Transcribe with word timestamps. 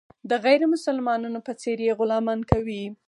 د 0.29 0.31
غیر 0.45 0.61
مسلمانانو 0.73 1.39
په 1.47 1.53
څېر 1.61 1.77
یې 1.87 1.97
غلامان 1.99 2.39
کوي. 2.51 2.83